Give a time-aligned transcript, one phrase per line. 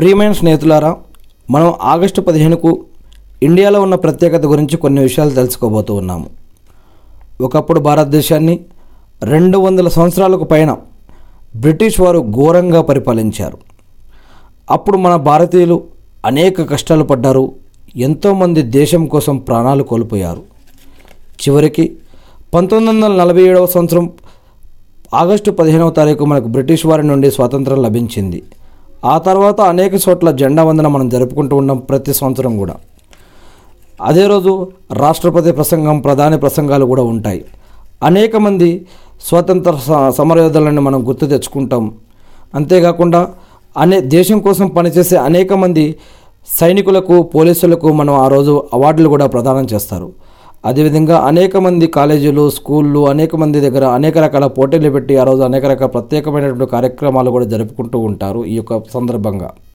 [0.00, 0.96] ప్రియమైన స్నేహితులారా
[1.50, 2.84] మనం ఆగస్టు పదిహేనుకు
[3.42, 6.30] ఇండియాలో ఉన్న ప్రత్యేకత గురించి కొన్ని విషయాలు తెలుసుకోబోతూ ఉన్నాము.
[7.40, 8.60] ఒకప్పుడు భారతదేశాన్ని
[9.22, 10.76] రెండు వందల సంవత్సరాలకు పైన
[11.56, 13.58] బ్రిటిష్ వారు ఘోరంగా పరిపాలించారు.
[14.70, 15.84] అప్పుడు మన భారతీయులు
[16.24, 17.52] అనేక కష్టాలు పడ్డారు
[17.96, 20.42] ఎంతోమంది దేశం కోసం ప్రాణాలు కోల్పోయారు.
[21.42, 21.96] చివరికి
[22.54, 24.10] పంతొమ్మిది వందల నలభై ఏడవ సంవత్సరం
[25.14, 28.42] ఆగస్టు పదిహేనవ తారీఖు మనకు బ్రిటిష్ వారి నుండి స్వాతంత్రం లభించింది.
[29.06, 32.74] ఆ తర్వాత అనేక చోట్ల జెండా వందన మనం జరుపుకుంటూ ఉన్నాం ప్రతి సంవత్సరం కూడా.
[34.02, 37.44] అదే రోజు రాష్ట్రపతి ప్రసంగం ప్రధాని ప్రసంగాలు కూడా ఉంటాయి.
[38.02, 38.86] అనేక మంది
[39.28, 41.94] స్వాతంత్ర స- సమరయోధులను మనం గుర్తు తెచ్చుకుంటాం.
[42.54, 43.28] అంతేకాకుండా
[43.76, 45.96] అనే దేశం కోసం పనిచేసే అనేక మంది
[46.60, 50.12] సైనికులకు పోలీసులకు మనం ఆ రోజు అవార్డులు కూడా ప్రదానం చేస్తారు.
[50.68, 55.64] అదేవిధంగా అనేక మంది కాలేజీలు స్కూళ్ళు అనేక మంది దగ్గర అనేక రకాల పోటీలు పెట్టి ఆ రోజు అనేక
[55.72, 59.50] రకాల ప్రత్యేకమైనటువంటి కార్యక్రమాలు కూడా జరుపుకుంటూ ఉంటారు ఈ యొక్క సందర్భంగా.